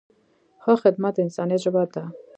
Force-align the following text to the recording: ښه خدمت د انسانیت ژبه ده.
ښه 0.63 0.73
خدمت 0.83 1.13
د 1.15 1.19
انسانیت 1.25 1.59
ژبه 1.65 1.83
ده. 1.93 2.03